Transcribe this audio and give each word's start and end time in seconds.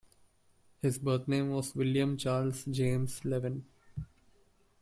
His 0.81 0.97
birth 0.97 1.27
name 1.27 1.51
was 1.51 1.75
William 1.75 2.17
Charles 2.17 2.65
James 2.65 3.23
Lewin. 3.23 3.67